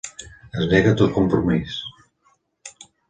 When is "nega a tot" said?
0.71-1.13